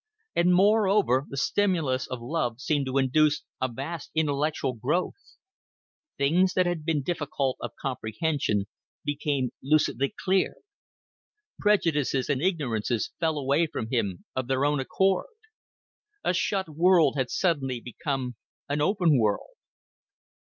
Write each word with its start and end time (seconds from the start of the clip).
And, 0.35 0.55
moreover, 0.55 1.27
the 1.29 1.37
stimulus 1.37 2.07
of 2.07 2.19
love 2.23 2.59
seemed 2.59 2.87
to 2.87 2.97
induce 2.97 3.43
a 3.61 3.71
vast 3.71 4.09
intellectual 4.15 4.73
growth; 4.73 5.13
things 6.17 6.55
that 6.55 6.65
had 6.65 6.83
been 6.83 7.03
difficult 7.03 7.57
of 7.59 7.75
comprehension 7.79 8.65
became 9.05 9.51
lucidly 9.61 10.11
clear; 10.25 10.55
prejudices 11.59 12.31
and 12.31 12.41
ignorances 12.41 13.11
fell 13.19 13.37
away 13.37 13.67
from 13.67 13.89
him 13.91 14.25
of 14.35 14.47
their 14.47 14.65
own 14.65 14.79
accord. 14.79 15.27
A 16.23 16.33
shut 16.33 16.67
world 16.67 17.13
had 17.15 17.29
suddenly 17.29 17.79
become 17.79 18.37
an 18.67 18.81
open 18.81 19.19
world. 19.19 19.51